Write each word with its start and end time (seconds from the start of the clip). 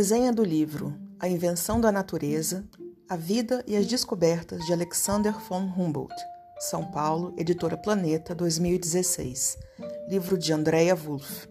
Resenha 0.00 0.32
do 0.32 0.42
livro 0.42 0.98
A 1.18 1.28
Invenção 1.28 1.78
da 1.78 1.92
Natureza, 1.92 2.66
A 3.06 3.16
Vida 3.16 3.62
e 3.66 3.76
as 3.76 3.84
Descobertas 3.84 4.64
de 4.64 4.72
Alexander 4.72 5.38
von 5.46 5.60
Humboldt. 5.76 6.14
São 6.58 6.90
Paulo, 6.90 7.34
Editora 7.36 7.76
Planeta, 7.76 8.34
2016. 8.34 9.58
Livro 10.08 10.38
de 10.38 10.54
Andrea 10.54 10.96
Wolff. 10.96 11.46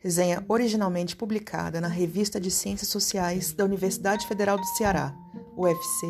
Resenha 0.00 0.44
originalmente 0.46 1.16
publicada 1.16 1.80
na 1.80 1.88
Revista 1.88 2.38
de 2.38 2.50
Ciências 2.50 2.90
Sociais 2.90 3.54
da 3.54 3.64
Universidade 3.64 4.26
Federal 4.26 4.58
do 4.58 4.66
Ceará, 4.76 5.16
UFC, 5.56 6.06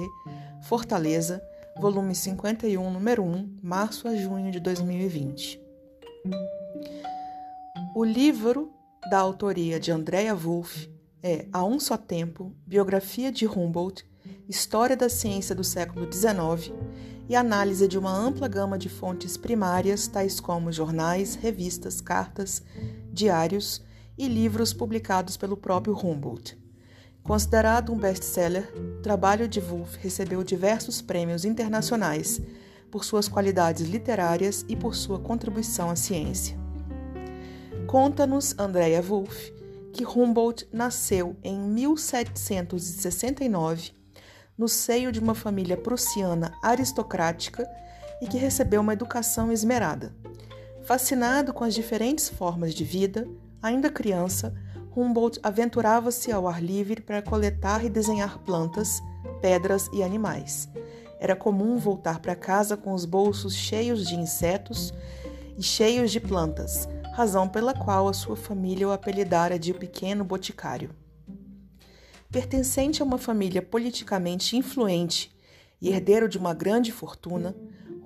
Fortaleza, 0.65 1.41
volume 1.79 2.17
51, 2.17 2.91
número 2.91 3.23
1, 3.23 3.59
março 3.63 4.09
a 4.09 4.17
junho 4.17 4.51
de 4.51 4.59
2020. 4.59 5.63
O 7.95 8.05
livro, 8.05 8.73
da 9.09 9.21
autoria 9.21 9.79
de 9.79 9.93
Andrea 9.93 10.35
Wolff, 10.35 10.96
é 11.23 11.47
A 11.53 11.65
Um 11.65 11.81
Só 11.81 11.97
Tempo, 11.97 12.53
Biografia 12.67 13.33
de 13.33 13.47
Humboldt, 13.47 14.07
História 14.49 14.97
da 14.97 15.09
Ciência 15.09 15.55
do 15.55 15.65
século 15.65 16.11
XIX 16.13 16.73
e 17.29 17.35
análise 17.35 17.89
de 17.89 17.99
uma 17.99 18.13
ampla 18.13 18.47
gama 18.47 18.79
de 18.79 18.89
fontes 18.89 19.37
primárias, 19.37 20.07
tais 20.07 20.39
como 20.39 20.73
jornais, 20.73 21.35
revistas, 21.35 22.01
cartas, 22.01 22.63
diários 23.13 23.83
e 24.17 24.29
livros 24.29 24.73
publicados 24.73 25.37
pelo 25.37 25.57
próprio 25.57 25.95
Humboldt. 25.95 26.57
Considerado 27.23 27.93
um 27.93 27.99
best-seller, 27.99 28.73
o 28.77 29.03
trabalho 29.03 29.49
de 29.49 29.61
Wolff 29.61 29.99
recebeu 30.01 30.45
diversos 30.45 31.03
prêmios 31.03 31.45
internacionais 31.45 32.41
por 32.89 33.05
suas 33.05 33.27
qualidades 33.27 33.87
literárias 33.89 34.65
e 34.69 34.77
por 34.77 34.95
sua 34.95 35.19
contribuição 35.19 35.91
à 35.91 35.97
ciência. 35.97 36.57
Conta-nos 37.89 38.57
Andrea 38.57 39.03
Wolff 39.03 39.56
que 39.97 40.05
Humboldt 40.05 40.69
nasceu 40.71 41.35
em 41.43 41.59
1769 41.59 43.93
no 44.59 44.69
seio 44.69 45.11
de 45.11 45.19
uma 45.19 45.35
família 45.35 45.75
prussiana 45.75 46.53
aristocrática 46.63 47.67
e 48.21 48.27
que 48.27 48.37
recebeu 48.37 48.83
uma 48.83 48.93
educação 48.93 49.51
esmerada. 49.51 50.15
Fascinado 50.85 51.55
com 51.55 51.65
as 51.65 51.75
diferentes 51.75 52.29
formas 52.29 52.75
de 52.75 52.85
vida, 52.85 53.27
ainda 53.63 53.91
criança, 53.91 54.55
Humboldt 54.95 55.41
aventurava-se 55.43 56.31
ao 56.31 56.47
ar 56.47 56.63
livre 56.63 57.01
para 57.01 57.23
coletar 57.23 57.83
e 57.83 57.89
desenhar 57.89 58.41
plantas, 58.41 59.01
pedras 59.41 59.89
e 59.95 60.03
animais. 60.03 60.69
Era 61.19 61.35
comum 61.35 61.79
voltar 61.79 62.21
para 62.21 62.37
casa 62.37 62.77
com 62.77 62.93
os 62.93 63.07
bolsos 63.07 63.55
cheios 63.55 64.07
de 64.07 64.15
insetos 64.15 64.93
e 65.57 65.63
cheios 65.63 66.11
de 66.11 66.21
plantas, 66.21 66.87
razão 67.17 67.49
pela 67.49 67.73
qual 67.73 68.09
a 68.09 68.13
sua 68.13 68.37
família 68.37 68.87
o 68.87 68.93
apelidara 68.93 69.59
de 69.59 69.73
o 69.73 69.75
Pequeno 69.75 70.23
Boticário. 70.23 70.91
Pertencente 72.31 73.01
a 73.01 73.07
uma 73.07 73.17
família 73.17 73.63
politicamente 73.63 74.55
influente 74.55 75.35
e 75.81 75.89
herdeiro 75.89 76.29
de 76.29 76.37
uma 76.37 76.53
grande 76.53 76.93
fortuna, 76.93 77.57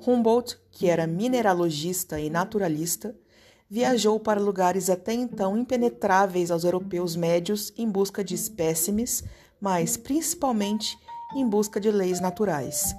Humboldt, 0.07 0.57
que 0.71 0.89
era 0.89 1.09
mineralogista 1.09 2.21
e 2.21 2.31
naturalista, 2.31 3.13
viajou 3.69 4.21
para 4.21 4.39
lugares 4.39 4.89
até 4.89 5.13
então 5.13 5.59
impenetráveis 5.59 6.49
aos 6.53 6.63
europeus 6.63 7.17
médios 7.17 7.73
em 7.77 7.91
busca 7.91 8.23
de 8.23 8.37
espécimes, 8.37 9.25
mas 9.61 9.97
principalmente 9.97 10.97
em 11.35 11.45
busca 11.49 11.81
de 11.81 11.91
leis 11.91 12.21
naturais. 12.21 12.95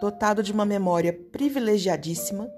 Dotado 0.00 0.42
de 0.42 0.52
uma 0.52 0.64
memória 0.64 1.12
privilegiadíssima, 1.12 2.48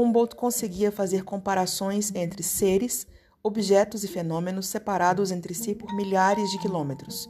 Humboldt 0.00 0.36
conseguia 0.36 0.92
fazer 0.92 1.24
comparações 1.24 2.14
entre 2.14 2.40
seres, 2.40 3.04
objetos 3.42 4.04
e 4.04 4.08
fenômenos 4.08 4.68
separados 4.68 5.32
entre 5.32 5.52
si 5.54 5.74
por 5.74 5.92
milhares 5.96 6.48
de 6.52 6.58
quilômetros. 6.58 7.28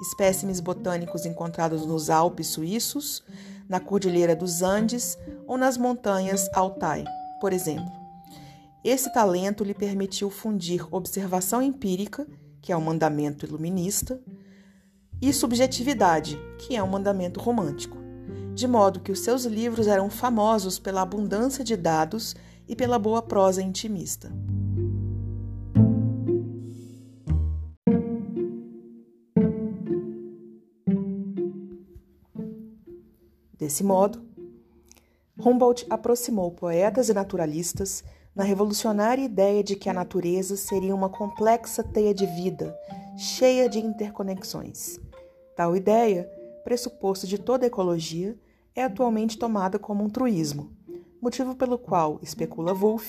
Espécimes 0.00 0.58
botânicos 0.58 1.26
encontrados 1.26 1.84
nos 1.84 2.08
Alpes 2.08 2.46
suíços, 2.46 3.22
na 3.68 3.80
Cordilheira 3.80 4.34
dos 4.34 4.62
Andes 4.62 5.18
ou 5.46 5.58
nas 5.58 5.76
montanhas 5.76 6.48
Altai, 6.54 7.04
por 7.38 7.52
exemplo. 7.52 7.92
Esse 8.82 9.12
talento 9.12 9.62
lhe 9.62 9.74
permitiu 9.74 10.30
fundir 10.30 10.86
observação 10.94 11.60
empírica, 11.60 12.26
que 12.62 12.72
é 12.72 12.76
um 12.76 12.80
mandamento 12.80 13.44
iluminista, 13.44 14.18
e 15.20 15.34
subjetividade, 15.34 16.38
que 16.58 16.76
é 16.76 16.82
um 16.82 16.88
mandamento 16.88 17.40
romântico 17.40 18.05
de 18.54 18.66
modo 18.66 19.00
que 19.00 19.12
os 19.12 19.20
seus 19.20 19.44
livros 19.44 19.86
eram 19.86 20.08
famosos 20.08 20.78
pela 20.78 21.02
abundância 21.02 21.62
de 21.62 21.76
dados 21.76 22.34
e 22.68 22.74
pela 22.74 22.98
boa 22.98 23.22
prosa 23.22 23.62
intimista. 23.62 24.32
Desse 33.58 33.82
modo, 33.82 34.22
Humboldt 35.38 35.86
aproximou 35.90 36.50
poetas 36.50 37.08
e 37.08 37.14
naturalistas 37.14 38.04
na 38.34 38.44
revolucionária 38.44 39.24
ideia 39.24 39.64
de 39.64 39.76
que 39.76 39.88
a 39.88 39.94
natureza 39.94 40.56
seria 40.56 40.94
uma 40.94 41.08
complexa 41.08 41.82
teia 41.82 42.14
de 42.14 42.26
vida, 42.26 42.76
cheia 43.16 43.68
de 43.68 43.78
interconexões. 43.78 45.00
Tal 45.56 45.74
ideia, 45.74 46.30
pressuposto 46.66 47.28
de 47.28 47.38
toda 47.38 47.64
ecologia, 47.64 48.36
é 48.74 48.82
atualmente 48.82 49.38
tomada 49.38 49.78
como 49.78 50.02
um 50.02 50.10
truísmo, 50.10 50.72
motivo 51.22 51.54
pelo 51.54 51.78
qual, 51.78 52.18
especula 52.20 52.74
Wolff, 52.74 53.08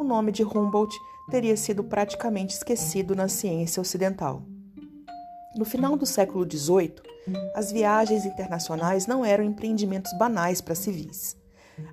o 0.00 0.02
nome 0.02 0.32
de 0.32 0.42
Humboldt 0.42 0.92
teria 1.30 1.56
sido 1.56 1.84
praticamente 1.84 2.56
esquecido 2.56 3.14
na 3.14 3.28
ciência 3.28 3.80
ocidental. 3.80 4.42
No 5.54 5.64
final 5.64 5.96
do 5.96 6.04
século 6.04 6.44
XVIII, 6.44 6.96
as 7.54 7.70
viagens 7.70 8.26
internacionais 8.26 9.06
não 9.06 9.24
eram 9.24 9.44
empreendimentos 9.44 10.12
banais 10.18 10.60
para 10.60 10.74
civis. 10.74 11.36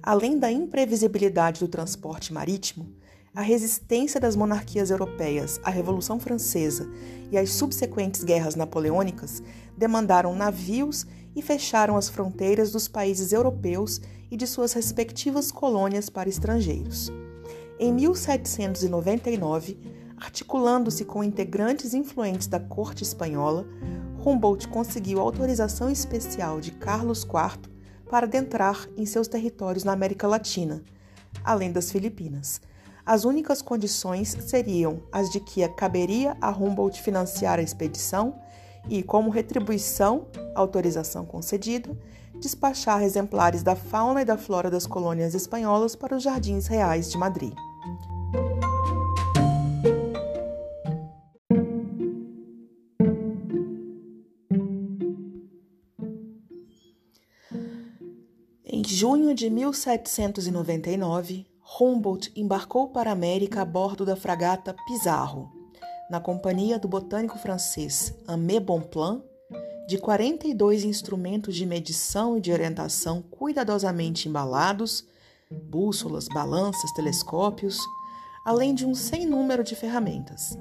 Além 0.01 0.39
da 0.39 0.51
imprevisibilidade 0.51 1.59
do 1.59 1.67
transporte 1.67 2.33
marítimo, 2.33 2.91
a 3.35 3.41
resistência 3.41 4.19
das 4.19 4.35
monarquias 4.35 4.91
europeias 4.91 5.59
à 5.63 5.71
Revolução 5.71 6.19
Francesa 6.19 6.87
e 7.31 7.37
às 7.37 7.49
subsequentes 7.49 8.23
guerras 8.23 8.55
napoleônicas 8.55 9.41
demandaram 9.75 10.35
navios 10.35 11.07
e 11.35 11.41
fecharam 11.41 11.97
as 11.97 12.09
fronteiras 12.09 12.71
dos 12.71 12.87
países 12.87 13.31
europeus 13.31 13.99
e 14.29 14.37
de 14.37 14.45
suas 14.45 14.73
respectivas 14.73 15.51
colônias 15.51 16.09
para 16.09 16.29
estrangeiros. 16.29 17.11
Em 17.79 17.91
1799, 17.91 19.79
articulando-se 20.15 21.03
com 21.03 21.23
integrantes 21.23 21.95
influentes 21.95 22.45
da 22.45 22.59
corte 22.59 23.03
espanhola, 23.03 23.65
Humboldt 24.23 24.67
conseguiu 24.67 25.19
autorização 25.19 25.89
especial 25.89 26.61
de 26.61 26.71
Carlos 26.71 27.23
IV 27.23 27.71
para 28.09 28.27
adentrar 28.27 28.87
em 28.95 29.07
seus 29.07 29.27
territórios 29.27 29.83
na 29.83 29.91
América 29.91 30.27
Latina, 30.27 30.83
além 31.43 31.71
das 31.71 31.91
Filipinas. 31.91 32.61
As 33.05 33.25
únicas 33.25 33.61
condições 33.61 34.29
seriam 34.29 35.03
as 35.11 35.29
de 35.29 35.41
que 35.41 35.67
caberia 35.67 36.37
a 36.39 36.51
Humboldt 36.51 37.01
financiar 37.01 37.59
a 37.59 37.61
expedição 37.61 38.39
e, 38.87 39.03
como 39.03 39.29
retribuição, 39.29 40.27
autorização 40.55 41.25
concedida, 41.25 41.97
despachar 42.39 43.03
exemplares 43.03 43.61
da 43.61 43.75
fauna 43.75 44.21
e 44.21 44.25
da 44.25 44.37
flora 44.37 44.71
das 44.71 44.87
colônias 44.87 45.33
espanholas 45.33 45.97
para 45.97 46.15
os 46.15 46.23
jardins 46.23 46.67
reais 46.67 47.11
de 47.11 47.17
Madrid. 47.17 47.53
Em 58.65 58.81
junho 58.85 59.35
de 59.35 59.49
1799, 59.49 61.52
Humboldt 61.79 62.31
embarcou 62.35 62.89
para 62.89 63.09
a 63.09 63.13
América 63.13 63.61
a 63.61 63.65
bordo 63.65 64.05
da 64.05 64.15
fragata 64.15 64.75
Pizarro, 64.85 65.51
na 66.07 66.19
companhia 66.19 66.77
do 66.77 66.87
botânico 66.87 67.37
francês 67.39 68.13
Amé 68.27 68.59
Bonpland, 68.59 69.23
de 69.87 69.97
42 69.97 70.83
instrumentos 70.83 71.55
de 71.55 71.65
medição 71.65 72.37
e 72.37 72.41
de 72.41 72.51
orientação 72.51 73.23
cuidadosamente 73.23 74.29
embalados, 74.29 75.03
bússolas, 75.49 76.27
balanças, 76.27 76.91
telescópios, 76.93 77.79
além 78.45 78.75
de 78.75 78.85
um 78.85 78.93
sem 78.93 79.25
número 79.25 79.63
de 79.63 79.75
ferramentas. 79.75 80.55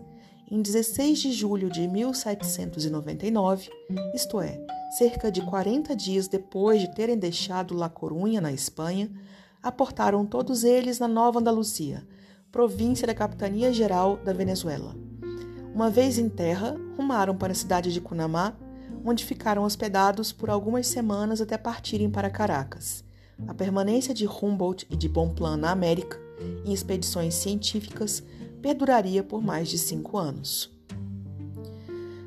Em 0.51 0.63
16 0.63 1.19
de 1.19 1.33
julho 1.33 1.69
de 1.71 1.87
1799, 1.89 3.71
isto 4.15 4.41
é, 4.41 4.59
cerca 4.97 5.31
de 5.31 5.43
40 5.43 5.95
dias 5.95 6.27
depois 6.27 6.81
de 6.81 6.95
terem 6.95 7.19
deixado 7.19 7.75
La 7.75 7.91
Corunha, 7.91 8.41
na 8.41 8.53
Espanha, 8.53 9.11
aportaram 9.63 10.27
todos 10.27 10.65
eles 10.65 10.99
na 10.99 11.07
Nova 11.07 11.39
Andaluzia, 11.39 12.07
província 12.51 13.07
da 13.07 13.15
Capitania 13.15 13.73
Geral 13.73 14.17
da 14.17 14.33
Venezuela. 14.33 14.97
Uma 15.75 15.89
vez 15.89 16.19
em 16.19 16.29
terra, 16.29 16.77
rumaram 16.97 17.37
para 17.37 17.53
a 17.53 17.55
cidade 17.55 17.93
de 17.93 18.01
Cunamá, 18.01 18.55
onde 19.05 19.25
ficaram 19.25 19.63
hospedados 19.63 20.33
por 20.33 20.51
algumas 20.51 20.87
semanas 20.87 21.41
até 21.41 21.57
partirem 21.57 22.11
para 22.11 22.29
Caracas. 22.29 23.05
A 23.47 23.55
permanência 23.55 24.13
de 24.13 24.27
Humboldt 24.27 24.87
e 24.91 24.97
de 24.97 25.09
Bonpland 25.09 25.61
na 25.61 25.71
América, 25.71 26.21
em 26.65 26.73
expedições 26.73 27.35
científicas, 27.35 28.23
perduraria 28.61 29.23
por 29.23 29.43
mais 29.43 29.69
de 29.69 29.79
cinco 29.79 30.19
anos. 30.19 30.71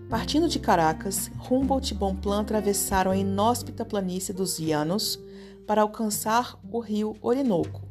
Partindo 0.10 0.48
de 0.48 0.60
Caracas, 0.60 1.32
Humboldt 1.50 1.94
e 1.94 1.98
Bonpland 1.98 2.44
atravessaram 2.44 3.12
a 3.12 3.18
inóspita 3.18 3.86
planície 3.86 4.34
dos 4.34 4.60
Llanos 4.60 5.20
para 5.66 5.82
alcançar 5.82 6.58
o 6.72 6.80
rio 6.80 7.16
Orinoco. 7.22 7.82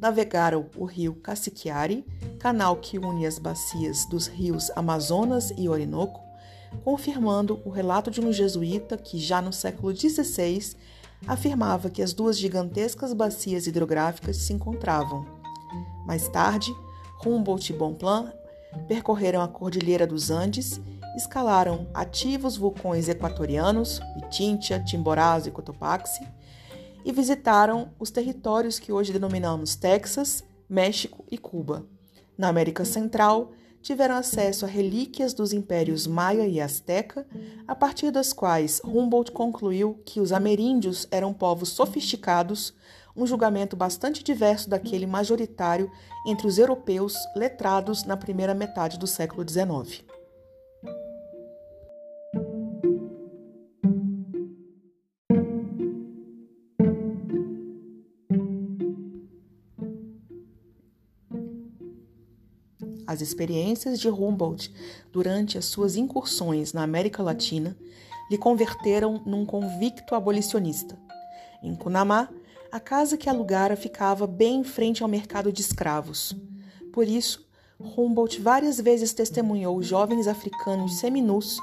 Navegaram 0.00 0.66
o 0.76 0.84
rio 0.84 1.14
Cassiquiare, 1.14 2.04
canal 2.38 2.76
que 2.76 2.98
une 2.98 3.26
as 3.26 3.38
bacias 3.38 4.04
dos 4.06 4.26
rios 4.26 4.70
Amazonas 4.76 5.52
e 5.56 5.68
Orinoco, 5.68 6.20
confirmando 6.82 7.60
o 7.64 7.70
relato 7.70 8.10
de 8.10 8.20
um 8.20 8.32
jesuíta 8.32 8.96
que, 8.96 9.18
já 9.18 9.40
no 9.40 9.52
século 9.52 9.94
XVI, 9.96 10.76
afirmava 11.26 11.88
que 11.88 12.02
as 12.02 12.12
duas 12.12 12.38
gigantescas 12.38 13.12
bacias 13.12 13.66
hidrográficas 13.66 14.36
se 14.36 14.52
encontravam. 14.52 15.24
Mais 16.06 16.28
tarde, 16.28 16.74
Humboldt 17.24 17.72
e 17.72 17.76
Bonpland 17.76 18.30
percorreram 18.86 19.40
a 19.40 19.48
Cordilheira 19.48 20.06
dos 20.06 20.30
Andes 20.30 20.80
escalaram 21.14 21.86
ativos 21.94 22.56
vulcões 22.56 23.08
equatorianos, 23.08 24.00
Pitincha, 24.14 24.84
Chimborazo 24.84 25.48
e 25.48 25.52
Cotopaxi, 25.52 26.26
e 27.04 27.12
visitaram 27.12 27.90
os 27.98 28.10
territórios 28.10 28.78
que 28.78 28.92
hoje 28.92 29.12
denominamos 29.12 29.76
Texas, 29.76 30.42
México 30.68 31.24
e 31.30 31.36
Cuba. 31.36 31.86
Na 32.36 32.48
América 32.48 32.84
Central, 32.84 33.52
tiveram 33.82 34.14
acesso 34.14 34.64
a 34.64 34.68
relíquias 34.68 35.34
dos 35.34 35.52
impérios 35.52 36.06
Maia 36.06 36.48
e 36.48 36.58
Azteca, 36.58 37.26
a 37.68 37.74
partir 37.74 38.10
das 38.10 38.32
quais 38.32 38.80
Humboldt 38.82 39.30
concluiu 39.30 40.00
que 40.06 40.20
os 40.20 40.32
ameríndios 40.32 41.06
eram 41.10 41.34
povos 41.34 41.68
sofisticados, 41.68 42.72
um 43.14 43.26
julgamento 43.26 43.76
bastante 43.76 44.24
diverso 44.24 44.70
daquele 44.70 45.06
majoritário 45.06 45.90
entre 46.26 46.46
os 46.46 46.58
europeus 46.58 47.14
letrados 47.36 48.04
na 48.04 48.16
primeira 48.16 48.54
metade 48.54 48.98
do 48.98 49.06
século 49.06 49.46
XIX. 49.46 50.02
As 63.06 63.20
experiências 63.20 64.00
de 64.00 64.08
Humboldt 64.08 64.72
durante 65.12 65.58
as 65.58 65.66
suas 65.66 65.96
incursões 65.96 66.72
na 66.72 66.82
América 66.82 67.22
Latina 67.22 67.76
lhe 68.30 68.38
converteram 68.38 69.22
num 69.26 69.44
convicto 69.44 70.14
abolicionista. 70.14 70.98
Em 71.62 71.74
Cunamá, 71.74 72.28
a 72.72 72.80
casa 72.80 73.16
que 73.16 73.28
alugara 73.28 73.76
ficava 73.76 74.26
bem 74.26 74.60
em 74.60 74.64
frente 74.64 75.02
ao 75.02 75.08
mercado 75.08 75.52
de 75.52 75.60
escravos. 75.60 76.34
Por 76.92 77.06
isso, 77.06 77.46
Humboldt 77.78 78.40
várias 78.40 78.80
vezes 78.80 79.12
testemunhou 79.12 79.82
jovens 79.82 80.26
africanos 80.26 80.96
seminus, 80.98 81.58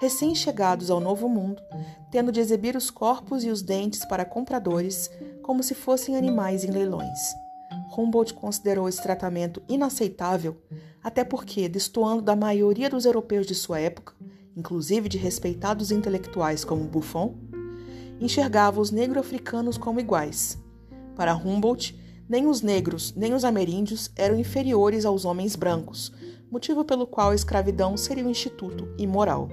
recém-chegados 0.00 0.90
ao 0.90 1.00
Novo 1.00 1.28
Mundo, 1.28 1.62
tendo 2.10 2.30
de 2.30 2.40
exibir 2.40 2.76
os 2.76 2.90
corpos 2.90 3.44
e 3.44 3.50
os 3.50 3.62
dentes 3.62 4.04
para 4.04 4.24
compradores 4.24 5.10
como 5.42 5.62
se 5.62 5.74
fossem 5.74 6.16
animais 6.16 6.64
em 6.64 6.70
leilões. 6.70 7.43
Humboldt 7.96 8.34
considerou 8.34 8.88
esse 8.88 9.02
tratamento 9.02 9.62
inaceitável, 9.68 10.56
até 11.02 11.22
porque, 11.22 11.68
destoando 11.68 12.22
da 12.22 12.34
maioria 12.34 12.90
dos 12.90 13.04
europeus 13.04 13.46
de 13.46 13.54
sua 13.54 13.78
época, 13.78 14.14
inclusive 14.56 15.08
de 15.08 15.18
respeitados 15.18 15.90
intelectuais 15.90 16.64
como 16.64 16.84
Buffon, 16.84 17.36
enxergava 18.20 18.80
os 18.80 18.90
negro-africanos 18.90 19.76
como 19.76 20.00
iguais. 20.00 20.58
Para 21.16 21.36
Humboldt, 21.36 21.98
nem 22.28 22.46
os 22.46 22.62
negros 22.62 23.12
nem 23.16 23.34
os 23.34 23.44
ameríndios 23.44 24.10
eram 24.16 24.38
inferiores 24.38 25.04
aos 25.04 25.24
homens 25.24 25.56
brancos, 25.56 26.12
motivo 26.50 26.84
pelo 26.84 27.06
qual 27.06 27.30
a 27.30 27.34
escravidão 27.34 27.96
seria 27.96 28.24
um 28.24 28.30
instituto 28.30 28.88
imoral. 28.96 29.48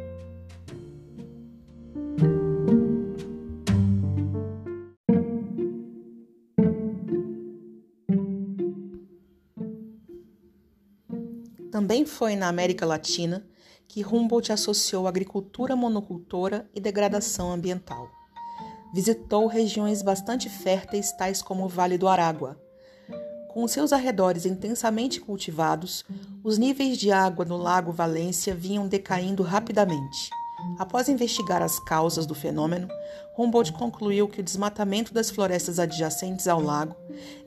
Também 11.72 12.06
foi 12.06 12.36
na 12.36 12.50
América 12.50 12.86
Latina 12.86 13.46
que 13.88 14.06
Humboldt 14.06 14.52
associou 14.52 15.08
agricultura 15.08 15.76
monocultora 15.76 16.70
e 16.76 16.82
degradação 16.82 17.52
ambiental. 17.52 18.10
Visitou 18.94 19.48
regiões 19.48 20.02
bastante 20.02 20.50
férteis, 20.50 21.14
tais 21.14 21.42
como 21.42 21.64
o 21.64 21.70
Vale 21.70 21.98
do 21.98 22.10
Aragua. 22.10 22.62
Com 23.54 23.68
seus 23.68 23.94
arredores 23.94 24.46
intensamente 24.46 25.22
cultivados, 25.22 26.04
os 26.44 26.58
níveis 26.58 26.98
de 26.98 27.12
água 27.12 27.46
no 27.46 27.58
Lago 27.58 27.92
Valência 27.92 28.54
vinham 28.54 28.88
decaindo 28.88 29.44
rapidamente. 29.44 30.30
Após 30.82 31.08
investigar 31.08 31.62
as 31.62 31.80
causas 31.80 32.26
do 32.26 32.34
fenômeno, 32.34 32.88
Humboldt 33.38 33.72
concluiu 33.72 34.28
que 34.28 34.40
o 34.40 34.44
desmatamento 34.44 35.14
das 35.14 35.30
florestas 35.30 35.78
adjacentes 35.78 36.48
ao 36.48 36.60
lago 36.60 36.96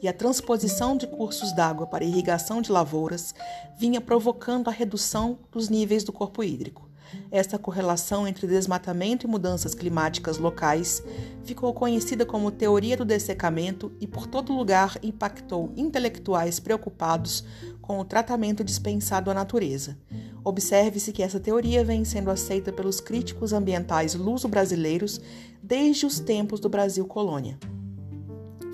e 0.01 0.07
a 0.07 0.13
transposição 0.13 0.97
de 0.97 1.09
cursos 1.09 1.51
d'água 1.51 1.85
para 1.85 2.05
irrigação 2.05 2.63
de 2.63 2.71
lavouras 2.71 3.35
vinha 3.77 4.01
provocando 4.01 4.69
a 4.69 4.73
redução 4.73 5.37
dos 5.51 5.69
níveis 5.69 6.05
do 6.05 6.13
corpo 6.13 6.45
hídrico. 6.45 6.89
Esta 7.31 7.59
correlação 7.59 8.27
entre 8.27 8.47
desmatamento 8.47 9.27
e 9.27 9.31
mudanças 9.31 9.75
climáticas 9.75 10.39
locais 10.39 11.03
ficou 11.45 11.73
conhecida 11.73 12.25
como 12.25 12.51
teoria 12.51 12.97
do 12.97 13.05
dessecamento 13.05 13.93
e 14.01 14.07
por 14.07 14.27
todo 14.27 14.53
lugar 14.53 14.99
impactou 15.03 15.73
intelectuais 15.77 16.59
preocupados 16.59 17.45
com 17.81 17.99
o 18.01 18.05
tratamento 18.05 18.65
dispensado 18.65 19.31
à 19.31 19.35
natureza. 19.35 19.97
Observe-se 20.43 21.13
que 21.13 21.23
essa 21.23 21.41
teoria 21.41 21.85
vem 21.85 22.05
sendo 22.05 22.31
aceita 22.31 22.73
pelos 22.73 23.01
críticos 23.01 23.53
ambientais 23.53 24.15
luso-brasileiros 24.15 25.21
desde 25.63 26.05
os 26.05 26.19
tempos 26.19 26.61
do 26.61 26.69
Brasil 26.69 27.07
colônia. 27.07 27.59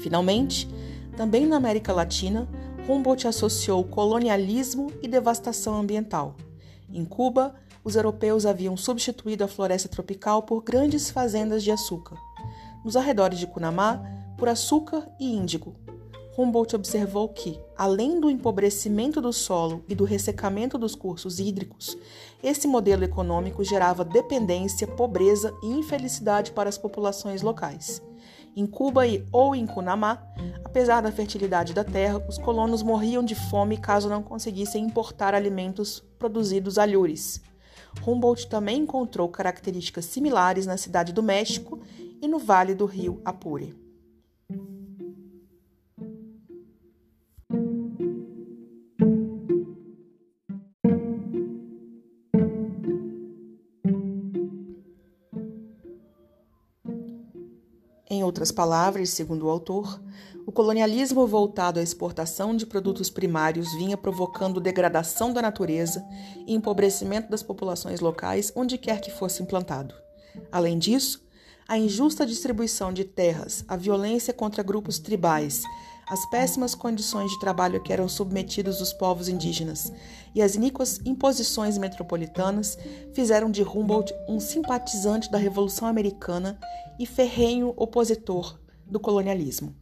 Finalmente, 0.01 0.69
também 1.17 1.47
na 1.47 1.57
América 1.57 1.93
Latina, 1.93 2.49
Humboldt 2.89 3.29
associou 3.29 3.85
colonialismo 3.85 4.93
e 5.03 5.07
devastação 5.07 5.79
ambiental. 5.79 6.35
Em 6.93 7.05
Cuba, 7.05 7.55
os 7.83 7.97
europeus 7.97 8.47
haviam 8.47 8.77
substituído 8.77 9.45
a 9.45 9.49
floresta 9.49 9.89
tropical 9.89 10.43
por 10.43 10.63
grandes 10.63 11.11
fazendas 11.11 11.63
de 11.63 11.71
açúcar. 11.71 12.17
Nos 12.85 12.97
arredores 12.97 13.39
de 13.39 13.47
Cunamá, 13.47 14.03
por 14.37 14.49
açúcar 14.49 15.07
e 15.19 15.35
índigo. 15.35 15.75
Humboldt 16.37 16.75
observou 16.75 17.29
que, 17.29 17.61
além 17.77 18.19
do 18.19 18.31
empobrecimento 18.31 19.21
do 19.21 19.33
solo 19.33 19.85
e 19.89 19.95
do 19.95 20.05
ressecamento 20.05 20.79
dos 20.79 20.95
cursos 20.95 21.39
hídricos, 21.39 21.99
esse 22.43 22.67
modelo 22.67 23.05
econômico 23.05 23.63
gerava 23.63 24.05
dependência, 24.05 24.87
pobreza 24.87 25.53
e 25.63 25.67
infelicidade 25.67 26.53
para 26.53 26.69
as 26.69 26.79
populações 26.79 27.43
locais. 27.43 28.01
Em 28.57 28.67
Cuba 28.67 29.07
e 29.07 29.25
ou 29.31 29.55
em 29.55 29.67
Cunamá, 29.67 30.23
apesar 30.65 31.03
da 31.03 31.13
fertilidade 31.13 31.75
da 31.75 31.85
terra, 31.85 32.25
os 32.29 32.39
colonos 32.39 32.83
morriam 32.83 33.23
de 33.23 33.35
fome 33.35 33.77
caso 33.77 34.09
não 34.09 34.23
conseguissem 34.23 34.85
importar 34.85 35.35
alimentos 35.35 36.03
produzidos 36.19 36.79
a. 36.79 37.43
Humboldt 38.07 38.49
também 38.49 38.79
encontrou 38.79 39.29
características 39.29 40.05
similares 40.05 40.67
na 40.67 40.77
cidade 40.77 41.13
do 41.13 41.23
México 41.23 41.81
e 42.21 42.29
no 42.29 42.39
vale 42.39 42.75
do 42.75 42.87
rio 42.87 43.21
Apure. 43.25 43.75
Outras 58.41 58.51
palavras, 58.51 59.11
segundo 59.11 59.45
o 59.45 59.51
autor, 59.51 60.01
o 60.47 60.51
colonialismo 60.51 61.27
voltado 61.27 61.79
à 61.79 61.83
exportação 61.83 62.57
de 62.57 62.65
produtos 62.65 63.11
primários 63.11 63.71
vinha 63.75 63.99
provocando 63.99 64.59
degradação 64.59 65.31
da 65.31 65.43
natureza 65.43 66.03
e 66.47 66.55
empobrecimento 66.55 67.31
das 67.31 67.43
populações 67.43 68.01
locais 68.01 68.51
onde 68.57 68.79
quer 68.79 69.03
que 69.03 69.11
fosse 69.11 69.43
implantado. 69.43 69.95
Além 70.51 70.79
disso, 70.79 71.23
a 71.69 71.77
injusta 71.77 72.25
distribuição 72.25 72.95
de 72.95 73.05
terras, 73.05 73.63
a 73.69 73.77
violência 73.77 74.33
contra 74.33 74.63
grupos 74.63 74.99
tribais, 74.99 75.63
as 76.09 76.25
péssimas 76.31 76.75
condições 76.75 77.31
de 77.31 77.39
trabalho 77.41 77.83
que 77.83 77.93
eram 77.93 78.09
submetidos 78.09 78.81
os 78.81 78.91
povos 78.91 79.29
indígenas 79.29 79.93
e 80.35 80.43
as 80.43 80.55
iníquas 80.55 81.01
imposições 81.05 81.77
metropolitanas 81.79 82.79
fizeram 83.13 83.51
de 83.51 83.63
Humboldt 83.63 84.15
um 84.29 84.39
simpatizante 84.39 85.31
da 85.31 85.39
Revolução 85.39 85.89
Americana 85.89 86.59
e 86.99 87.07
ferrenho 87.07 87.73
opositor 87.77 88.59
do 88.87 89.01
colonialismo. 89.01 89.75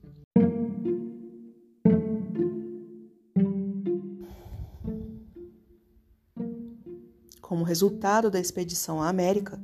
Como 7.40 7.64
resultado 7.64 8.30
da 8.30 8.38
expedição 8.38 9.02
à 9.02 9.08
América, 9.08 9.58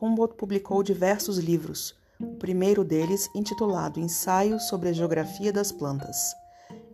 Humboldt 0.00 0.36
publicou 0.36 0.82
diversos 0.82 1.38
livros, 1.38 1.94
o 2.20 2.36
primeiro 2.36 2.84
deles 2.84 3.28
intitulado 3.34 3.98
Ensaio 3.98 4.60
sobre 4.60 4.90
a 4.90 4.92
Geografia 4.92 5.52
das 5.52 5.72
Plantas. 5.72 6.34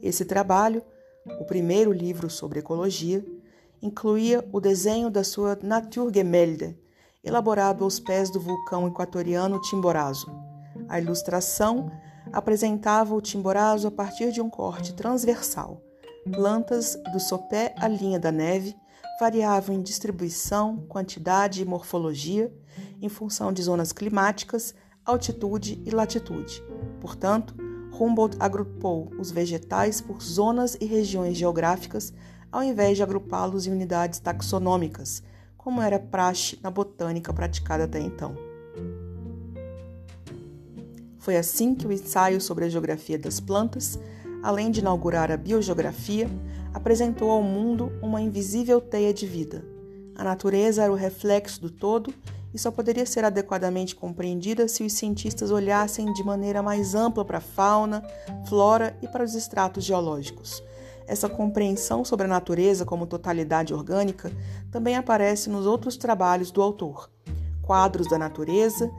Esse 0.01 0.25
trabalho, 0.25 0.83
o 1.41 1.45
primeiro 1.45 1.93
livro 1.93 2.29
sobre 2.29 2.61
ecologia, 2.61 3.25
incluía 3.81 4.47
o 4.53 4.61
desenho 4.61 5.11
da 5.11 5.23
sua 5.23 5.59
Naturgemälde, 5.63 6.79
elaborado 7.23 7.85
aos 7.85 8.01
pés 8.01 8.31
do 8.31 8.41
vulcão 8.41 8.87
equatoriano 8.89 9.63
Chimborazo. 9.65 10.31
A 10.89 11.01
ilustração 11.01 11.91
apresentava 12.33 13.15
o 13.15 13.25
Chimborazo 13.25 13.89
a 13.89 13.91
partir 13.91 14.33
de 14.33 14.41
um 14.41 14.51
corte 14.51 14.95
transversal. 14.95 15.83
Plantas 16.33 16.97
do 17.13 17.21
sopé 17.21 17.75
à 17.79 17.89
linha 17.89 18.19
da 18.19 18.33
neve 18.33 18.75
variavam 19.19 19.75
em 19.75 19.83
distribuição, 19.83 20.85
quantidade 20.89 21.63
e 21.63 21.65
morfologia 21.65 22.53
em 23.01 23.09
função 23.09 23.53
de 23.53 23.63
zonas 23.63 23.93
climáticas, 23.93 24.75
altitude 25.05 25.83
e 25.85 25.91
latitude. 25.91 26.63
Portanto, 27.01 27.55
Humboldt 27.99 28.37
agrupou 28.39 29.11
os 29.19 29.31
vegetais 29.31 30.01
por 30.01 30.23
zonas 30.23 30.77
e 30.81 30.85
regiões 30.85 31.37
geográficas 31.37 32.13
ao 32.51 32.63
invés 32.63 32.97
de 32.97 33.03
agrupá-los 33.03 33.67
em 33.67 33.73
unidades 33.73 34.21
taxonômicas, 34.21 35.23
como 35.57 35.83
era 35.83 35.99
praxe 35.99 36.59
na 36.63 36.71
botânica 36.71 37.33
praticada 37.33 37.85
até 37.85 38.01
então. 38.01 38.35
Foi 41.19 41.37
assim 41.37 41.75
que 41.75 41.87
o 41.87 41.93
ensaio 41.93 42.41
sobre 42.41 42.65
a 42.65 42.69
geografia 42.69 43.19
das 43.19 43.39
plantas, 43.39 43.99
além 44.43 44.71
de 44.71 44.81
inaugurar 44.81 45.31
a 45.31 45.37
biogeografia, 45.37 46.29
apresentou 46.73 47.31
ao 47.31 47.43
mundo 47.43 47.93
uma 48.01 48.23
invisível 48.23 48.81
teia 48.81 49.13
de 49.13 49.27
vida. 49.27 49.65
A 50.15 50.25
natureza 50.25 50.83
era 50.83 50.93
o 50.93 50.97
reflexo 50.97 51.61
do 51.61 51.71
todo 51.71 52.15
e 52.53 52.59
só 52.59 52.71
poderia 52.71 53.05
ser 53.05 53.25
adequadamente 53.25 53.95
compreendida 53.95 54.69
se 54.69 54.83
os 54.83 54.93
cientistas 54.93 55.51
olhassem 55.51 56.13
de 56.13 56.25
maneira 56.25 56.63
mais 56.63 56.95
ampla 56.95 57.25
para 57.25 57.39
a 57.39 57.43
fauna, 57.43 58.03
flora 58.47 58.97
e 59.03 59.09
para 59.09 59.25
os 59.25 59.35
estratos 59.35 59.85
geológicos. 59.85 60.63
Essa 61.07 61.29
compreensão 61.29 62.05
sobre 62.05 62.27
a 62.27 62.29
natureza 62.29 62.85
como 62.85 63.07
totalidade 63.07 63.73
orgânica 63.73 64.31
também 64.71 64.97
aparece 64.97 65.49
nos 65.49 65.67
outros 65.67 65.97
trabalhos 65.97 66.51
do 66.51 66.61
autor: 66.61 67.11
Quadros 67.63 68.09
da 68.09 68.19
Natureza, 68.19 68.91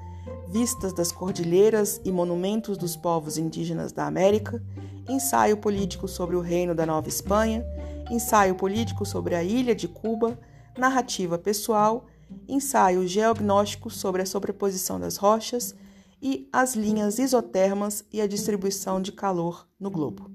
Vistas 0.47 0.91
das 0.91 1.11
Cordilheiras 1.11 2.01
e 2.03 2.11
Monumentos 2.11 2.77
dos 2.77 2.95
Povos 2.95 3.37
Indígenas 3.37 3.91
da 3.91 4.07
América, 4.07 4.61
Ensaio 5.07 5.57
Político 5.57 6.07
sobre 6.07 6.35
o 6.35 6.41
Reino 6.41 6.73
da 6.73 6.85
Nova 6.85 7.07
Espanha, 7.07 7.63
Ensaio 8.09 8.55
Político 8.55 9.05
sobre 9.05 9.35
a 9.35 9.43
Ilha 9.43 9.75
de 9.75 9.87
Cuba, 9.87 10.39
Narrativa 10.75 11.37
Pessoal 11.37 12.07
ensaio 12.47 13.07
geognóstico 13.07 13.89
sobre 13.89 14.21
a 14.21 14.25
sobreposição 14.25 14.99
das 14.99 15.17
rochas 15.17 15.75
e 16.21 16.49
as 16.51 16.75
linhas 16.75 17.19
isotermas 17.19 18.03
e 18.11 18.21
a 18.21 18.27
distribuição 18.27 19.01
de 19.01 19.11
calor 19.11 19.67
no 19.79 19.89
globo. 19.89 20.29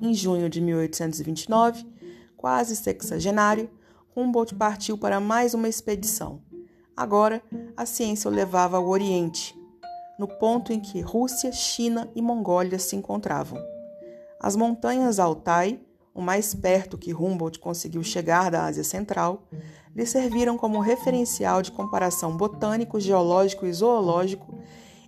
Em 0.00 0.12
junho 0.12 0.48
de 0.48 0.60
1829, 0.60 1.86
quase 2.36 2.74
sexagenário, 2.74 3.70
Humboldt 4.16 4.54
partiu 4.54 4.98
para 4.98 5.20
mais 5.20 5.54
uma 5.54 5.68
expedição. 5.68 6.42
Agora, 6.96 7.42
a 7.76 7.86
ciência 7.86 8.30
o 8.30 8.34
levava 8.34 8.76
ao 8.76 8.88
Oriente, 8.88 9.56
no 10.18 10.26
ponto 10.26 10.72
em 10.72 10.80
que 10.80 11.00
Rússia, 11.00 11.52
China 11.52 12.10
e 12.14 12.20
Mongólia 12.20 12.78
se 12.78 12.96
encontravam. 12.96 13.58
As 14.40 14.56
montanhas 14.56 15.18
Altai, 15.18 15.80
o 16.14 16.20
mais 16.20 16.54
perto 16.54 16.98
que 16.98 17.14
Humboldt 17.14 17.58
conseguiu 17.58 18.02
chegar 18.02 18.50
da 18.50 18.64
Ásia 18.64 18.84
Central, 18.84 19.48
lhe 19.94 20.06
serviram 20.06 20.56
como 20.56 20.80
referencial 20.80 21.62
de 21.62 21.70
comparação 21.70 22.36
botânico, 22.36 23.00
geológico 23.00 23.66
e 23.66 23.72
zoológico 23.72 24.58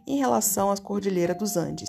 em 0.06 0.18
relação 0.18 0.70
às 0.70 0.80
cordilheiras 0.80 1.36
dos 1.38 1.56
Andes. 1.56 1.88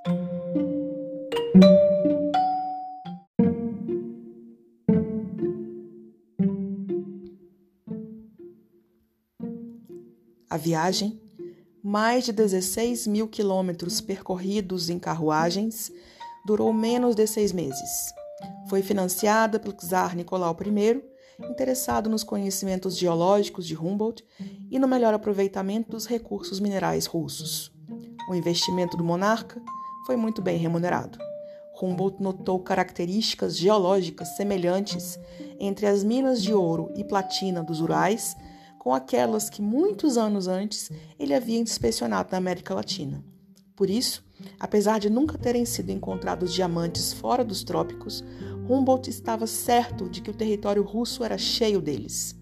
A 10.50 10.58
viagem, 10.58 11.20
mais 11.84 12.24
de 12.24 12.32
16 12.32 13.08
mil 13.08 13.28
quilômetros 13.28 14.00
percorridos 14.00 14.90
em 14.90 14.98
carruagens, 14.98 15.92
durou 16.46 16.72
menos 16.72 17.14
de 17.14 17.28
seis 17.28 17.52
meses. 17.52 18.14
Foi 18.70 18.82
financiada 18.82 19.60
pelo 19.60 19.74
czar 19.74 20.16
Nicolau 20.16 20.56
I 20.60 21.16
interessado 21.50 22.10
nos 22.10 22.24
conhecimentos 22.24 22.98
geológicos 22.98 23.68
de 23.68 23.76
Humboldt 23.76 24.24
e 24.70 24.80
no 24.80 24.88
melhor 24.88 25.14
aproveitamento 25.14 25.92
dos 25.92 26.06
recursos 26.06 26.60
minerais 26.60 27.06
russos. 27.06 27.72
O 28.30 28.36
investimento 28.36 28.98
do 28.98 29.04
monarca 29.04 29.62
foi 30.06 30.16
muito 30.16 30.42
bem 30.42 30.58
remunerado. 30.58 31.20
Humboldt 31.82 32.24
notou 32.24 32.60
características 32.60 33.58
geológicas 33.58 34.36
semelhantes 34.36 35.20
entre 35.60 35.86
as 35.86 36.04
minas 36.04 36.42
de 36.42 36.54
ouro 36.54 36.92
e 36.96 37.04
platina 37.04 37.62
dos 37.62 37.82
Urais 37.82 38.36
com 38.80 38.94
aquelas 38.94 39.50
que 39.50 39.62
muitos 39.62 40.18
anos 40.18 40.48
antes 40.48 40.92
ele 41.20 41.34
havia 41.34 41.60
inspecionado 41.60 42.30
na 42.32 42.38
América 42.38 42.74
Latina. 42.74 43.24
Por 43.76 43.90
isso, 43.90 44.24
apesar 44.60 45.00
de 45.00 45.10
nunca 45.10 45.38
terem 45.38 45.66
sido 45.66 45.90
encontrados 45.90 46.54
diamantes 46.54 47.12
fora 47.12 47.44
dos 47.44 47.64
trópicos, 47.64 48.24
Humboldt 48.70 49.10
estava 49.10 49.46
certo 49.46 50.10
de 50.10 50.22
que 50.22 50.32
o 50.32 50.34
território 50.34 50.82
russo 50.82 51.24
era 51.24 51.38
cheio 51.38 51.82
deles. 51.82 52.36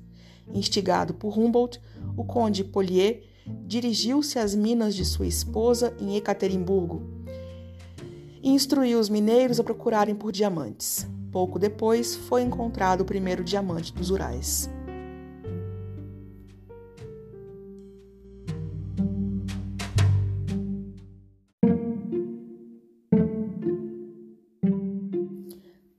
Instigado 0.53 1.13
por 1.13 1.37
Humboldt, 1.37 1.81
o 2.15 2.23
conde 2.23 2.63
Polier 2.63 3.23
dirigiu-se 3.65 4.37
às 4.37 4.53
minas 4.53 4.93
de 4.95 5.03
sua 5.03 5.25
esposa 5.25 5.95
em 5.99 6.15
Ekaterimburgo 6.15 7.01
e 8.41 8.49
instruiu 8.49 8.99
os 8.99 9.09
mineiros 9.09 9.59
a 9.59 9.63
procurarem 9.63 10.13
por 10.13 10.31
diamantes. 10.31 11.07
Pouco 11.31 11.57
depois, 11.57 12.15
foi 12.15 12.43
encontrado 12.43 13.01
o 13.01 13.05
primeiro 13.05 13.43
diamante 13.43 13.91
dos 13.93 14.11
Urais. 14.11 14.69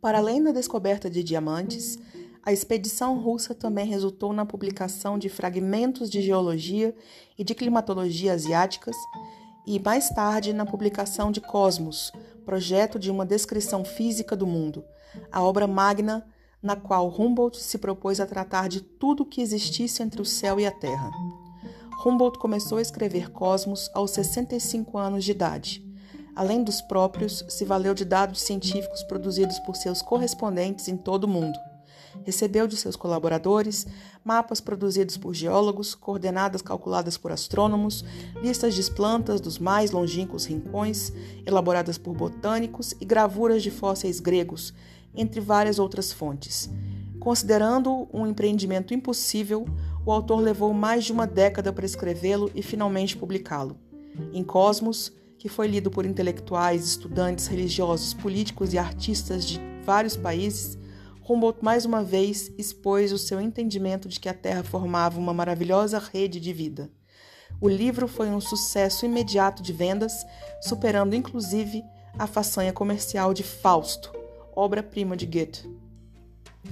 Para 0.04 0.18
além 0.18 0.42
da 0.42 0.52
descoberta 0.52 1.08
de 1.08 1.23
diamantes, 1.23 1.99
a 2.42 2.52
expedição 2.52 3.18
russa 3.18 3.54
também 3.54 3.87
resultou 3.87 4.34
na 4.34 4.44
publicação 4.44 5.18
de 5.18 5.30
fragmentos 5.30 6.11
de 6.11 6.20
geologia 6.20 6.94
e 7.38 7.42
de 7.42 7.54
climatologia 7.54 8.34
asiáticas 8.34 8.94
e, 9.66 9.80
mais 9.80 10.11
tarde, 10.11 10.52
na 10.52 10.66
publicação 10.66 11.32
de 11.32 11.40
Cosmos, 11.40 12.12
projeto 12.44 12.99
de 12.99 13.11
uma 13.11 13.25
descrição 13.25 13.82
física 13.82 14.37
do 14.37 14.46
mundo, 14.46 14.84
a 15.32 15.42
obra 15.42 15.66
magna 15.66 16.23
na 16.62 16.76
qual 16.76 17.08
Humboldt 17.08 17.58
se 17.58 17.78
propôs 17.78 18.20
a 18.20 18.26
tratar 18.26 18.68
de 18.68 18.82
tudo 18.82 19.23
o 19.23 19.26
que 19.26 19.40
existisse 19.40 20.02
entre 20.02 20.20
o 20.20 20.26
céu 20.26 20.61
e 20.61 20.66
a 20.66 20.70
terra. 20.70 21.11
Humboldt 22.04 22.38
começou 22.38 22.76
a 22.76 22.82
escrever 22.82 23.30
Cosmos 23.30 23.90
aos 23.94 24.11
65 24.11 24.99
anos 24.99 25.25
de 25.25 25.30
idade 25.30 25.94
além 26.35 26.62
dos 26.62 26.81
próprios, 26.81 27.45
se 27.49 27.64
valeu 27.64 27.95
de 27.95 28.05
dados 28.05 28.43
científicos 28.43 29.03
produzidos 29.03 29.59
por 29.61 29.76
seus 29.76 30.03
correspondentes 30.03 30.88
em 30.88 30.97
todo 30.97 31.25
o 31.25 31.29
mundo. 31.29 31.59
Recebeu 32.25 32.67
de 32.67 32.76
seus 32.76 32.95
colaboradores 32.95 33.87
mapas 34.25 34.61
produzidos 34.61 35.17
por 35.17 35.35
geólogos, 35.35 35.95
coordenadas 35.95 36.62
calculadas 36.62 37.17
por 37.19 37.33
astrônomos, 37.33 38.05
listas 38.43 38.75
de 38.75 38.91
plantas 38.91 39.41
dos 39.41 39.59
mais 39.59 39.91
longínquos 39.91 40.47
rincões, 40.47 41.12
elaboradas 41.45 41.99
por 41.99 42.14
botânicos 42.14 42.95
e 43.00 43.05
gravuras 43.05 43.62
de 43.62 43.71
fósseis 43.71 44.21
gregos, 44.21 44.73
entre 45.14 45.41
várias 45.41 45.79
outras 45.79 46.12
fontes. 46.12 46.71
Considerando 47.19 48.09
um 48.12 48.26
empreendimento 48.26 48.93
impossível, 48.93 49.67
o 50.05 50.12
autor 50.12 50.41
levou 50.41 50.73
mais 50.73 51.05
de 51.05 51.12
uma 51.12 51.26
década 51.26 51.73
para 51.73 51.87
escrevê-lo 51.87 52.50
e 52.55 52.62
finalmente 52.62 53.17
publicá-lo. 53.17 53.76
Em 54.33 54.45
Cosmos, 54.45 55.12
que 55.45 55.49
foi 55.51 55.69
lido 55.69 55.91
por 55.91 56.07
intelectuais, 56.07 56.87
estudantes, 56.87 57.49
religiosos, 57.49 58.15
políticos 58.15 58.73
e 58.73 58.79
artistas 58.79 59.45
de 59.45 59.61
vários 59.85 60.17
países, 60.17 60.79
Humboldt 61.29 61.63
mais 61.63 61.85
uma 61.85 62.03
vez 62.03 62.51
expôs 62.57 63.13
o 63.13 63.19
seu 63.19 63.39
entendimento 63.39 64.09
de 64.09 64.19
que 64.19 64.31
a 64.31 64.33
Terra 64.33 64.63
formava 64.63 65.19
uma 65.19 65.35
maravilhosa 65.35 65.99
rede 65.99 66.41
de 66.41 66.51
vida. 66.51 66.91
O 67.61 67.69
livro 67.69 68.09
foi 68.09 68.31
um 68.31 68.41
sucesso 68.41 69.05
imediato 69.05 69.63
de 69.63 69.71
vendas, 69.71 70.15
superando 70.63 71.15
inclusive 71.15 71.85
a 72.19 72.27
façanha 72.27 72.73
comercial 72.73 73.35
de 73.35 73.43
Fausto, 73.43 74.15
obra-prima 74.57 75.15
de 75.15 75.27
Goethe. 75.27 75.69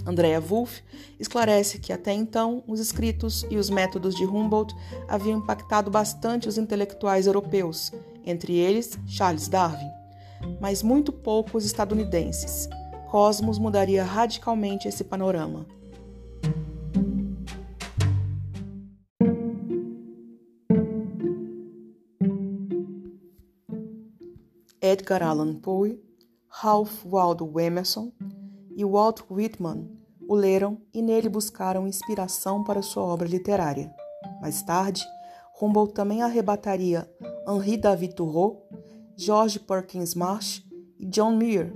Andrea 0.07 0.41
Wolff 0.41 0.83
esclarece 1.21 1.79
que 1.79 1.93
até 1.93 2.15
então 2.15 2.65
os 2.67 2.81
escritos 2.81 3.45
e 3.51 3.59
os 3.59 3.69
métodos 3.69 4.15
de 4.15 4.25
Humboldt 4.25 4.75
haviam 5.07 5.41
impactado 5.41 5.91
bastante 5.91 6.49
os 6.49 6.57
intelectuais 6.57 7.27
europeus, 7.27 7.93
entre 8.25 8.57
eles 8.57 8.99
Charles 9.07 9.49
Darwin, 9.49 9.91
mas 10.61 10.83
muito 10.83 11.13
pouco 11.13 11.59
os 11.59 11.65
estadunidenses. 11.65 12.69
Cosmos 13.11 13.59
mudaria 13.59 14.05
radicalmente 14.05 14.89
esse 14.89 15.05
panorama. 15.05 15.67
Edgar 24.81 25.23
Allan 25.23 25.55
Poe, 25.55 26.03
Ralph 26.49 27.05
Waldo 27.05 27.59
Emerson 27.61 28.13
e 28.77 28.85
Walt 28.85 29.21
Whitman 29.31 30.03
o 30.29 30.35
leram 30.35 30.81
e 30.95 31.03
nele 31.03 31.29
buscaram 31.29 31.87
inspiração 31.87 32.65
para 32.65 32.81
sua 32.83 33.03
obra 33.03 33.29
literária. 33.29 33.95
Mais 34.41 34.63
tarde, 34.63 35.05
Humboldt 35.61 35.95
também 35.95 36.23
arrebataria 36.23 37.07
Henri 37.47 37.77
David 37.77 38.15
Thoreau, 38.15 38.69
George 39.17 39.59
Perkins 39.59 40.15
Marsh 40.15 40.63
e 40.99 41.07
John 41.07 41.33
Muir, 41.33 41.73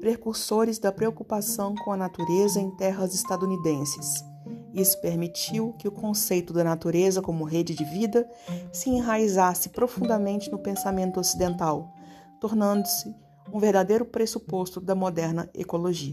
precursores 0.00 0.78
da 0.78 0.92
preocupação 0.92 1.74
com 1.74 1.92
a 1.92 1.96
natureza 1.96 2.60
em 2.60 2.70
terras 2.76 3.14
estadunidenses. 3.14 4.24
Isso 4.72 5.00
permitiu 5.00 5.72
que 5.78 5.88
o 5.88 5.92
conceito 5.92 6.52
da 6.52 6.62
natureza 6.62 7.20
como 7.20 7.44
rede 7.44 7.74
de 7.74 7.84
vida 7.84 8.28
se 8.72 8.90
enraizasse 8.90 9.70
profundamente 9.70 10.50
no 10.52 10.58
pensamento 10.58 11.18
ocidental, 11.18 11.92
tornando-se 12.40 13.12
um 13.52 13.58
verdadeiro 13.58 14.04
pressuposto 14.04 14.80
da 14.80 14.94
moderna 14.94 15.50
ecologia. 15.52 16.12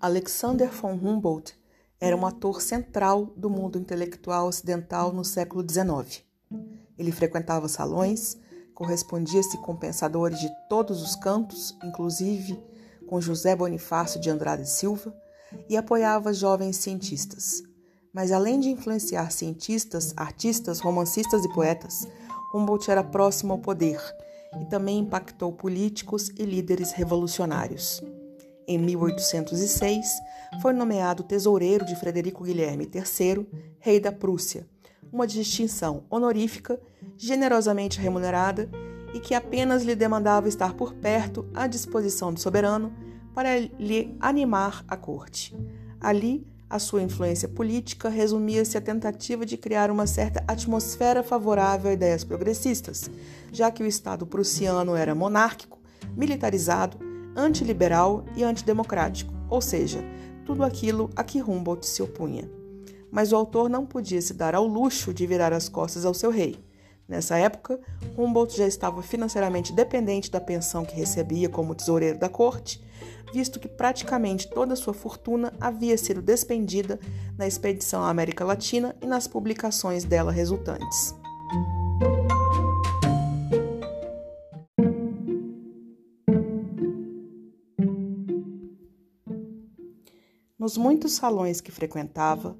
Alexander 0.00 0.70
von 0.70 0.92
Humboldt 0.92 1.56
era 2.04 2.14
um 2.14 2.26
ator 2.26 2.60
central 2.60 3.32
do 3.34 3.48
mundo 3.48 3.78
intelectual 3.78 4.48
ocidental 4.48 5.10
no 5.10 5.24
século 5.24 5.64
XIX. 5.66 6.22
Ele 6.98 7.10
frequentava 7.10 7.66
salões, 7.66 8.36
correspondia-se 8.74 9.56
com 9.62 9.74
pensadores 9.74 10.38
de 10.38 10.50
todos 10.68 11.00
os 11.00 11.16
cantos, 11.16 11.74
inclusive 11.82 12.62
com 13.06 13.22
José 13.22 13.56
Bonifácio 13.56 14.20
de 14.20 14.28
Andrade 14.28 14.68
Silva, 14.68 15.16
e 15.66 15.78
apoiava 15.78 16.34
jovens 16.34 16.76
cientistas. 16.76 17.62
Mas 18.12 18.32
além 18.32 18.60
de 18.60 18.68
influenciar 18.68 19.32
cientistas, 19.32 20.12
artistas, 20.14 20.80
romancistas 20.80 21.42
e 21.42 21.54
poetas, 21.54 22.06
Humboldt 22.54 22.90
era 22.90 23.02
próximo 23.02 23.54
ao 23.54 23.60
poder 23.60 23.98
e 24.60 24.66
também 24.66 24.98
impactou 24.98 25.54
políticos 25.54 26.28
e 26.36 26.44
líderes 26.44 26.92
revolucionários. 26.92 28.02
Em 28.66 28.78
1806, 28.78 30.06
foi 30.62 30.72
nomeado 30.72 31.22
tesoureiro 31.22 31.84
de 31.84 31.94
Frederico 31.96 32.44
Guilherme 32.44 32.88
III, 32.92 33.46
rei 33.78 34.00
da 34.00 34.10
Prússia, 34.10 34.66
uma 35.12 35.26
distinção 35.26 36.04
honorífica, 36.08 36.80
generosamente 37.16 38.00
remunerada 38.00 38.70
e 39.12 39.20
que 39.20 39.34
apenas 39.34 39.82
lhe 39.82 39.94
demandava 39.94 40.48
estar 40.48 40.74
por 40.74 40.94
perto 40.94 41.46
à 41.54 41.66
disposição 41.66 42.32
do 42.32 42.40
soberano 42.40 42.92
para 43.34 43.58
lhe 43.58 44.16
animar 44.18 44.82
a 44.88 44.96
corte. 44.96 45.54
Ali, 46.00 46.46
a 46.70 46.78
sua 46.78 47.02
influência 47.02 47.48
política 47.48 48.08
resumia-se 48.08 48.78
à 48.78 48.80
tentativa 48.80 49.44
de 49.44 49.56
criar 49.56 49.90
uma 49.90 50.06
certa 50.06 50.42
atmosfera 50.48 51.22
favorável 51.22 51.90
a 51.90 51.94
ideias 51.94 52.24
progressistas, 52.24 53.10
já 53.52 53.70
que 53.70 53.82
o 53.82 53.86
Estado 53.86 54.26
prussiano 54.26 54.96
era 54.96 55.14
monárquico, 55.14 55.78
militarizado, 56.16 56.98
antiliberal 57.36 58.24
e 58.36 58.44
antidemocrático, 58.44 59.32
ou 59.48 59.60
seja, 59.60 60.04
tudo 60.44 60.62
aquilo 60.62 61.10
a 61.16 61.24
que 61.24 61.42
Humboldt 61.42 61.86
se 61.86 62.02
opunha. 62.02 62.48
Mas 63.10 63.32
o 63.32 63.36
autor 63.36 63.68
não 63.68 63.86
podia 63.86 64.20
se 64.20 64.34
dar 64.34 64.54
ao 64.54 64.66
luxo 64.66 65.14
de 65.14 65.26
virar 65.26 65.52
as 65.52 65.68
costas 65.68 66.04
ao 66.04 66.14
seu 66.14 66.30
rei. 66.30 66.58
Nessa 67.06 67.36
época, 67.36 67.78
Humboldt 68.16 68.56
já 68.56 68.66
estava 68.66 69.02
financeiramente 69.02 69.72
dependente 69.72 70.30
da 70.30 70.40
pensão 70.40 70.84
que 70.84 70.96
recebia 70.96 71.48
como 71.48 71.74
tesoureiro 71.74 72.18
da 72.18 72.28
corte, 72.28 72.82
visto 73.32 73.60
que 73.60 73.68
praticamente 73.68 74.48
toda 74.48 74.76
sua 74.76 74.94
fortuna 74.94 75.52
havia 75.60 75.98
sido 75.98 76.22
despendida 76.22 76.98
na 77.36 77.46
expedição 77.46 78.02
à 78.02 78.08
América 78.08 78.44
Latina 78.44 78.94
e 79.02 79.06
nas 79.06 79.26
publicações 79.26 80.04
dela 80.04 80.32
resultantes. 80.32 81.14
Nos 90.64 90.78
muitos 90.78 91.12
salões 91.12 91.60
que 91.60 91.70
frequentava, 91.70 92.56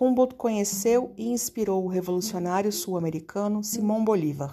Humboldt 0.00 0.36
conheceu 0.36 1.12
e 1.16 1.28
inspirou 1.32 1.84
o 1.84 1.88
revolucionário 1.88 2.70
sul-americano 2.70 3.64
Simão 3.64 4.04
Bolívar. 4.04 4.52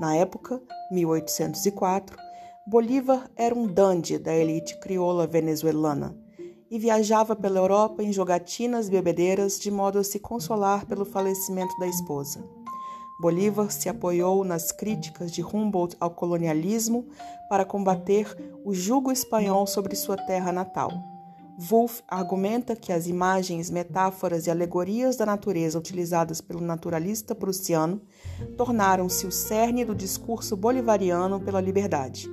Na 0.00 0.16
época, 0.16 0.62
1804, 0.90 2.16
Bolívar 2.66 3.30
era 3.36 3.54
um 3.54 3.66
dandy 3.66 4.16
da 4.16 4.34
elite 4.34 4.80
crioula 4.80 5.26
venezuelana 5.26 6.18
e 6.70 6.78
viajava 6.78 7.36
pela 7.36 7.58
Europa 7.58 8.02
em 8.02 8.10
jogatinas 8.10 8.88
bebedeiras 8.88 9.60
de 9.60 9.70
modo 9.70 9.98
a 9.98 10.02
se 10.02 10.18
consolar 10.18 10.86
pelo 10.86 11.04
falecimento 11.04 11.78
da 11.78 11.86
esposa. 11.86 12.42
Bolívar 13.20 13.70
se 13.70 13.86
apoiou 13.86 14.42
nas 14.44 14.72
críticas 14.72 15.30
de 15.30 15.42
Humboldt 15.42 15.94
ao 16.00 16.12
colonialismo 16.12 17.06
para 17.50 17.66
combater 17.66 18.34
o 18.64 18.72
jugo 18.72 19.12
espanhol 19.12 19.66
sobre 19.66 19.94
sua 19.94 20.16
terra 20.16 20.50
natal. 20.50 21.12
Wolff 21.56 22.02
argumenta 22.08 22.74
que 22.74 22.92
as 22.92 23.06
imagens, 23.06 23.70
metáforas 23.70 24.46
e 24.46 24.50
alegorias 24.50 25.16
da 25.16 25.24
natureza 25.24 25.78
utilizadas 25.78 26.40
pelo 26.40 26.60
naturalista 26.60 27.34
prussiano 27.34 28.00
tornaram-se 28.56 29.24
o 29.26 29.30
cerne 29.30 29.84
do 29.84 29.94
discurso 29.94 30.56
bolivariano 30.56 31.40
pela 31.40 31.60
liberdade. 31.60 32.28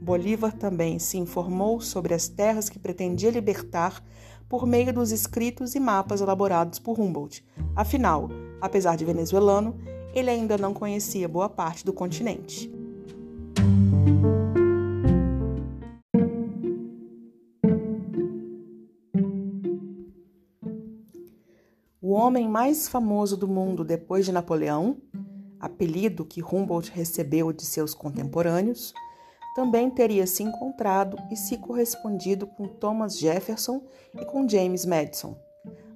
Bolívar 0.00 0.52
também 0.56 0.98
se 0.98 1.18
informou 1.18 1.80
sobre 1.80 2.14
as 2.14 2.28
terras 2.28 2.68
que 2.68 2.78
pretendia 2.78 3.30
libertar 3.30 4.02
por 4.48 4.66
meio 4.66 4.92
dos 4.92 5.12
escritos 5.12 5.74
e 5.74 5.80
mapas 5.80 6.20
elaborados 6.20 6.78
por 6.78 6.98
Humboldt. 6.98 7.44
Afinal, 7.76 8.28
apesar 8.60 8.96
de 8.96 9.04
venezuelano, 9.04 9.78
ele 10.14 10.30
ainda 10.30 10.56
não 10.58 10.74
conhecia 10.74 11.28
boa 11.28 11.48
parte 11.48 11.84
do 11.84 11.92
continente. 11.92 12.72
Homem 22.22 22.48
mais 22.48 22.86
famoso 22.86 23.36
do 23.36 23.48
mundo 23.48 23.82
depois 23.82 24.24
de 24.24 24.30
Napoleão, 24.30 24.96
apelido 25.58 26.24
que 26.24 26.40
Humboldt 26.40 26.92
recebeu 26.92 27.52
de 27.52 27.64
seus 27.64 27.94
contemporâneos, 27.94 28.94
também 29.56 29.90
teria 29.90 30.24
se 30.24 30.44
encontrado 30.44 31.16
e 31.32 31.36
se 31.36 31.58
correspondido 31.58 32.46
com 32.46 32.68
Thomas 32.68 33.18
Jefferson 33.18 33.82
e 34.14 34.24
com 34.24 34.48
James 34.48 34.86
Madison. 34.86 35.36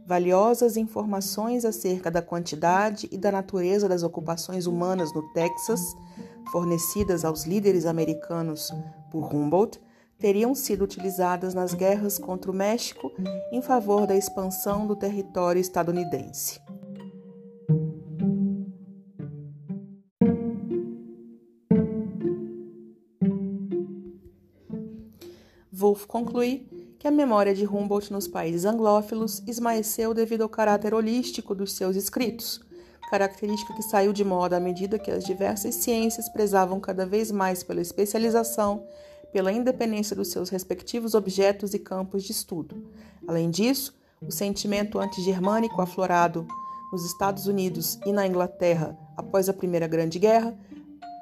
Valiosas 0.04 0.76
informações 0.76 1.64
acerca 1.64 2.10
da 2.10 2.20
quantidade 2.20 3.08
e 3.12 3.16
da 3.16 3.30
natureza 3.30 3.88
das 3.88 4.02
ocupações 4.02 4.66
humanas 4.66 5.14
no 5.14 5.32
Texas, 5.32 5.80
fornecidas 6.50 7.24
aos 7.24 7.44
líderes 7.44 7.86
americanos 7.86 8.72
por 9.12 9.32
Humboldt, 9.32 9.80
teriam 10.18 10.54
sido 10.54 10.82
utilizadas 10.82 11.54
nas 11.54 11.74
guerras 11.74 12.18
contra 12.18 12.50
o 12.50 12.54
México 12.54 13.12
em 13.52 13.60
favor 13.60 14.06
da 14.06 14.16
expansão 14.16 14.86
do 14.86 14.96
território 14.96 15.60
estadunidense. 15.60 16.60
Wolff 25.70 26.06
conclui 26.06 26.66
que 26.98 27.06
a 27.06 27.10
memória 27.10 27.54
de 27.54 27.66
Humboldt 27.66 28.10
nos 28.10 28.26
países 28.26 28.64
anglófilos 28.64 29.42
esmaeceu 29.46 30.14
devido 30.14 30.42
ao 30.42 30.48
caráter 30.48 30.94
holístico 30.94 31.54
dos 31.54 31.74
seus 31.74 31.94
escritos, 31.94 32.60
característica 33.10 33.74
que 33.74 33.82
saiu 33.82 34.12
de 34.12 34.24
moda 34.24 34.56
à 34.56 34.60
medida 34.60 34.98
que 34.98 35.10
as 35.10 35.22
diversas 35.22 35.74
ciências 35.74 36.30
prezavam 36.30 36.80
cada 36.80 37.04
vez 37.04 37.30
mais 37.30 37.62
pela 37.62 37.82
especialização 37.82 38.86
pela 39.36 39.52
independência 39.52 40.16
dos 40.16 40.28
seus 40.28 40.48
respectivos 40.48 41.12
objetos 41.12 41.74
e 41.74 41.78
campos 41.78 42.24
de 42.24 42.32
estudo. 42.32 42.90
Além 43.28 43.50
disso, 43.50 43.94
o 44.18 44.32
sentimento 44.32 44.98
antigermânico 44.98 45.82
aflorado 45.82 46.46
nos 46.90 47.04
Estados 47.04 47.46
Unidos 47.46 48.00
e 48.06 48.12
na 48.12 48.26
Inglaterra 48.26 48.96
após 49.14 49.50
a 49.50 49.52
Primeira 49.52 49.86
Grande 49.86 50.18
Guerra, 50.18 50.58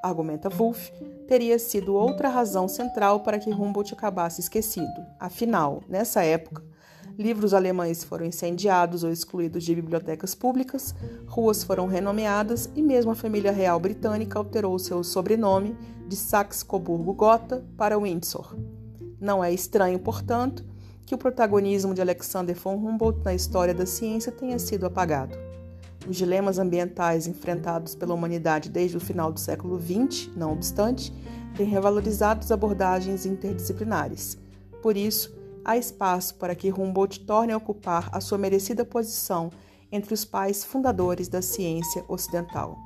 argumenta 0.01 0.47
Wolff, 0.47 0.93
teria 1.27 1.59
sido 1.59 1.93
outra 1.93 2.29
razão 2.29 2.69
central 2.69 3.19
para 3.19 3.37
que 3.37 3.49
Humboldt 3.49 3.93
acabasse 3.93 4.39
esquecido. 4.39 5.05
Afinal, 5.19 5.83
nessa 5.89 6.23
época, 6.23 6.63
livros 7.17 7.53
alemães 7.53 8.03
foram 8.03 8.25
incendiados 8.25 9.03
ou 9.03 9.11
excluídos 9.11 9.63
de 9.63 9.73
bibliotecas 9.73 10.35
públicas, 10.35 10.93
ruas 11.25 11.63
foram 11.63 11.87
renomeadas 11.87 12.69
e 12.75 12.81
mesmo 12.81 13.11
a 13.11 13.15
família 13.15 13.51
real 13.51 13.79
britânica 13.79 14.37
alterou 14.37 14.77
seu 14.77 15.03
sobrenome 15.03 15.75
de 16.07 16.15
Saxe-Coburgo-Gotha 16.15 17.63
para 17.77 17.97
Windsor. 17.97 18.55
Não 19.19 19.43
é 19.43 19.51
estranho, 19.53 19.97
portanto, 19.97 20.63
que 21.05 21.15
o 21.15 21.17
protagonismo 21.17 21.93
de 21.93 22.01
Alexander 22.01 22.55
von 22.55 22.75
Humboldt 22.75 23.23
na 23.23 23.33
história 23.33 23.73
da 23.73 23.85
ciência 23.85 24.31
tenha 24.31 24.59
sido 24.59 24.85
apagado. 24.85 25.35
Os 26.07 26.15
dilemas 26.17 26.59
ambientais 26.59 27.25
enfrentados 27.27 27.95
pela 27.95 28.13
humanidade 28.13 28.69
desde 28.69 28.97
o 28.97 28.99
final 28.99 29.31
do 29.31 29.39
século 29.39 29.79
XX, 29.79 30.29
não 30.35 30.51
obstante, 30.51 31.13
têm 31.55 31.65
revalorizado 31.65 32.41
as 32.41 32.51
abordagens 32.51 33.25
interdisciplinares. 33.25 34.37
Por 34.81 34.97
isso, 34.97 35.33
há 35.65 35.75
espaço 35.75 36.35
para 36.35 36.55
que 36.55 36.71
Humboldt 36.71 37.21
torne 37.21 37.51
a 37.51 37.57
ocupar 37.57 38.07
a 38.11 38.21
sua 38.21 38.37
merecida 38.37 38.85
posição 38.85 39.51
entre 39.91 40.13
os 40.13 40.23
pais 40.23 40.63
fundadores 40.63 41.27
da 41.27 41.41
ciência 41.41 42.05
ocidental. 42.07 42.84